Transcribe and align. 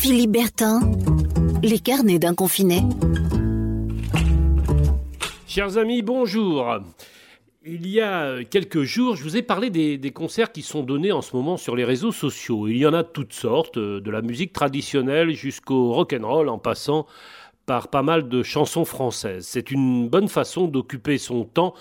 Philippe 0.00 0.30
Bertin, 0.30 0.80
les 1.62 1.80
carnets 1.80 2.20
d'un 2.20 2.32
confiné. 2.32 2.82
Chers 5.48 5.76
amis, 5.76 6.02
bonjour. 6.02 6.78
Il 7.66 7.88
y 7.88 8.00
a 8.00 8.44
quelques 8.44 8.84
jours, 8.84 9.16
je 9.16 9.24
vous 9.24 9.36
ai 9.36 9.42
parlé 9.42 9.70
des, 9.70 10.10
concerts 10.12 10.52
qui 10.52 10.62
sont 10.62 10.84
donnés 10.84 11.10
en 11.10 11.20
ce 11.20 11.34
moment 11.34 11.56
sur 11.56 11.74
les 11.74 11.84
réseaux 11.84 12.12
sociaux. 12.12 12.68
Il 12.68 12.76
y 12.76 12.86
en 12.86 12.94
a 12.94 13.02
toutes 13.02 13.32
sortes, 13.32 13.76
de 13.76 14.10
la 14.10 14.22
musique 14.22 14.52
traditionnelle 14.52 15.32
jusqu'au 15.32 15.92
rock'n'roll 15.92 16.48
en 16.48 16.58
passant 16.58 17.06
par 17.66 17.88
pas 17.88 18.02
mal 18.02 18.28
de 18.28 18.44
chansons 18.44 18.84
françaises. 18.84 19.46
C'est 19.48 19.72
une 19.72 20.08
bonne 20.08 20.28
façon 20.28 20.68
d'occuper 20.68 21.18
son 21.18 21.44
temps 21.44 21.74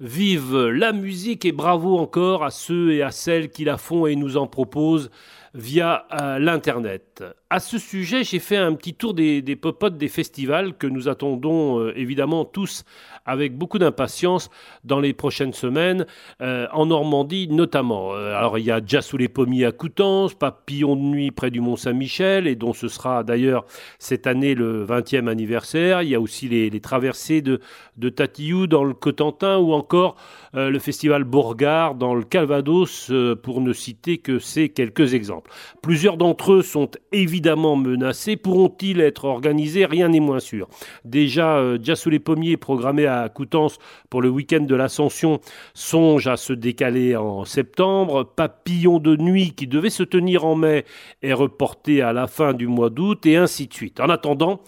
Vive 0.00 0.56
la 0.56 0.92
musique 0.92 1.44
et 1.44 1.52
bravo 1.52 1.96
encore 1.98 2.42
à 2.42 2.50
ceux 2.50 2.92
et 2.92 3.02
à 3.02 3.12
celles 3.12 3.48
qui 3.48 3.64
la 3.64 3.78
font 3.78 4.06
et 4.06 4.16
nous 4.16 4.36
en 4.36 4.48
proposent 4.48 5.10
via 5.54 6.06
euh, 6.12 6.40
l'Internet. 6.40 7.22
À 7.48 7.60
ce 7.60 7.78
sujet, 7.78 8.24
j'ai 8.24 8.40
fait 8.40 8.56
un 8.56 8.74
petit 8.74 8.94
tour 8.94 9.14
des, 9.14 9.40
popotes 9.54 9.96
des 9.96 10.08
festivals 10.08 10.76
que 10.76 10.88
nous 10.88 11.08
attendons 11.08 11.78
euh, 11.78 11.96
évidemment 11.96 12.44
tous 12.44 12.84
avec 13.24 13.56
beaucoup 13.56 13.78
d'impatience 13.78 14.50
dans 14.82 14.98
les 14.98 15.12
prochaines 15.12 15.52
semaines, 15.52 16.06
euh, 16.42 16.66
en 16.72 16.86
Normandie 16.86 17.46
notamment. 17.48 18.12
alors 18.12 18.58
il 18.58 18.66
y 18.66 18.70
a 18.70 18.80
Déjà 18.80 19.00
sous 19.00 19.16
les 19.16 19.28
pommiers 19.28 19.64
à 19.64 19.72
Coutances, 19.72 20.34
Papillon 20.34 20.96
de 20.96 21.00
nuit 21.00 21.30
près 21.30 21.50
du 21.50 21.60
Mont-Saint-Michel, 21.60 22.46
et 22.46 22.56
dont 22.56 22.74
ce 22.74 22.88
sera 22.88 23.22
d'ailleurs 23.22 23.64
cette 23.98 24.26
année 24.26 24.54
le 24.54 24.84
20e 24.84 25.28
anniversaire. 25.28 26.02
Il 26.02 26.10
y 26.10 26.14
a 26.14 26.20
aussi 26.20 26.48
les, 26.48 26.68
les 26.68 26.80
traversées 26.80 27.40
de, 27.40 27.60
de 27.96 28.08
Tatillou 28.10 28.66
dans 28.66 28.84
le 28.84 28.92
Cotentin, 28.92 29.56
ou 29.58 29.72
encore 29.72 30.16
le 30.52 30.78
festival 30.78 31.24
Bourgard 31.24 31.94
dans 31.94 32.14
le 32.14 32.24
Calvados, 32.24 33.10
pour 33.42 33.60
ne 33.60 33.72
citer 33.72 34.18
que 34.18 34.38
ces 34.38 34.68
quelques 34.68 35.14
exemples. 35.14 35.43
Plusieurs 35.82 36.16
d'entre 36.16 36.54
eux 36.54 36.62
sont 36.62 36.90
évidemment 37.12 37.76
menacés. 37.76 38.36
Pourront-ils 38.36 39.00
être 39.00 39.24
organisés? 39.24 39.86
Rien 39.86 40.08
n'est 40.08 40.20
moins 40.20 40.40
sûr. 40.40 40.68
Déjà, 41.04 41.58
euh, 41.58 41.78
déjà 41.78 41.96
sous 41.96 42.10
les 42.10 42.18
pommiers 42.18 42.56
programmé 42.56 43.06
à 43.06 43.28
Coutances 43.28 43.78
pour 44.10 44.22
le 44.22 44.28
week-end 44.28 44.60
de 44.60 44.74
l'Ascension 44.74 45.40
songe 45.74 46.26
à 46.26 46.36
se 46.36 46.52
décaler 46.52 47.16
en 47.16 47.44
septembre. 47.44 48.24
Papillon 48.24 48.98
de 48.98 49.16
nuit 49.16 49.52
qui 49.52 49.66
devait 49.66 49.90
se 49.90 50.02
tenir 50.02 50.44
en 50.44 50.54
mai 50.54 50.84
est 51.22 51.32
reporté 51.32 52.02
à 52.02 52.12
la 52.12 52.26
fin 52.26 52.52
du 52.52 52.66
mois 52.66 52.90
d'août 52.90 53.26
et 53.26 53.36
ainsi 53.36 53.66
de 53.66 53.74
suite. 53.74 54.00
En 54.00 54.08
attendant, 54.08 54.60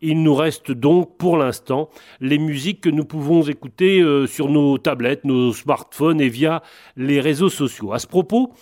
il 0.00 0.22
nous 0.22 0.34
reste 0.34 0.72
donc 0.72 1.16
pour 1.16 1.36
l'instant 1.36 1.88
les 2.20 2.38
musiques 2.38 2.82
que 2.82 2.90
nous 2.90 3.04
pouvons 3.04 3.42
écouter 3.42 4.00
euh, 4.00 4.26
sur 4.26 4.48
nos 4.48 4.78
tablettes, 4.78 5.24
nos 5.24 5.52
smartphones 5.52 6.20
et 6.20 6.28
via 6.28 6.62
les 6.96 7.20
réseaux 7.20 7.48
sociaux. 7.48 7.92
À 7.92 7.98
ce 7.98 8.06
propos, 8.06 8.52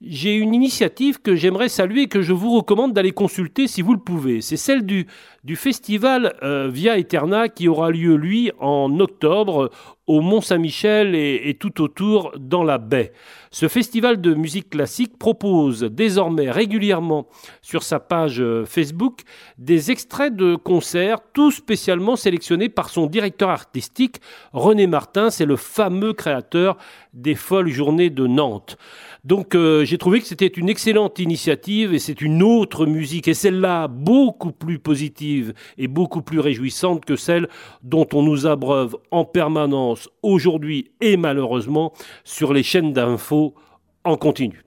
j'ai 0.00 0.34
une 0.34 0.54
initiative 0.54 1.20
que 1.20 1.34
j'aimerais 1.34 1.68
saluer 1.68 2.02
et 2.02 2.08
que 2.08 2.22
je 2.22 2.32
vous 2.32 2.56
recommande 2.56 2.92
d'aller 2.94 3.12
consulter 3.12 3.66
si 3.66 3.82
vous 3.82 3.92
le 3.92 4.00
pouvez. 4.00 4.40
C'est 4.40 4.56
celle 4.56 4.86
du, 4.86 5.06
du 5.44 5.56
festival 5.56 6.34
euh, 6.42 6.68
Via 6.72 6.96
Eterna 6.96 7.48
qui 7.48 7.68
aura 7.68 7.90
lieu, 7.90 8.16
lui, 8.16 8.50
en 8.60 8.98
octobre 8.98 9.70
au 10.10 10.20
Mont-Saint-Michel 10.22 11.14
et, 11.14 11.56
tout 11.60 11.80
autour 11.80 12.32
dans 12.36 12.64
la 12.64 12.78
baie. 12.78 13.12
Ce 13.52 13.68
festival 13.68 14.20
de 14.20 14.34
musique 14.34 14.70
classique 14.70 15.16
propose 15.18 15.82
désormais 15.82 16.50
régulièrement 16.50 17.28
sur 17.62 17.84
sa 17.84 18.00
page 18.00 18.40
euh, 18.40 18.64
Facebook 18.64 19.20
des 19.58 19.92
extraits 19.92 20.34
de 20.34 20.56
concerts, 20.56 21.18
tout 21.32 21.52
spécialement 21.52 22.16
sélectionnés 22.16 22.68
par 22.68 22.88
son 22.90 23.06
directeur 23.06 23.50
artistique, 23.50 24.16
René 24.52 24.88
Martin. 24.88 25.30
C'est 25.30 25.46
le 25.46 25.56
fameux 25.56 26.12
créateur 26.12 26.76
des 27.12 27.36
Folles 27.36 27.70
Journées 27.70 28.10
de 28.10 28.26
Nantes. 28.26 28.78
Donc 29.24 29.54
euh, 29.54 29.84
j'ai 29.84 29.98
trouvé 29.98 30.20
que 30.20 30.26
c'était 30.26 30.46
une 30.46 30.68
excellente 30.68 31.18
initiative 31.18 31.92
et 31.92 31.98
c'est 31.98 32.22
une 32.22 32.42
autre 32.42 32.86
musique 32.86 33.28
et 33.28 33.34
celle-là 33.34 33.86
beaucoup 33.86 34.52
plus 34.52 34.78
positive 34.78 35.52
et 35.76 35.88
beaucoup 35.88 36.22
plus 36.22 36.40
réjouissante 36.40 37.04
que 37.04 37.16
celle 37.16 37.48
dont 37.82 38.06
on 38.14 38.22
nous 38.22 38.46
abreuve 38.46 38.96
en 39.10 39.24
permanence 39.24 39.99
aujourd'hui 40.22 40.90
et 41.00 41.16
malheureusement 41.16 41.92
sur 42.24 42.52
les 42.52 42.62
chaînes 42.62 42.92
d'infos 42.92 43.54
en 44.04 44.16
continu. 44.16 44.64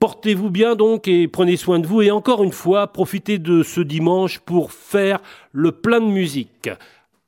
Portez-vous 0.00 0.50
bien 0.50 0.76
donc 0.76 1.08
et 1.08 1.28
prenez 1.28 1.56
soin 1.56 1.78
de 1.78 1.86
vous 1.86 2.02
et 2.02 2.10
encore 2.10 2.44
une 2.44 2.52
fois 2.52 2.88
profitez 2.92 3.38
de 3.38 3.62
ce 3.62 3.80
dimanche 3.80 4.38
pour 4.40 4.72
faire 4.72 5.20
le 5.52 5.72
plein 5.72 6.00
de 6.00 6.06
musique. 6.06 6.68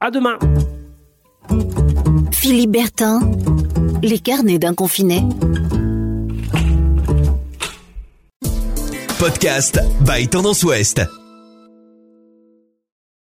À 0.00 0.10
demain. 0.10 0.38
Philippe 2.32 2.70
Bertin, 2.70 3.20
les 4.02 4.18
carnets 4.18 4.58
d'un 4.58 4.74
confiné. 4.74 5.22
Podcast 9.18 9.78
by 10.06 10.28
Tendance 10.28 10.62
Ouest. 10.64 11.19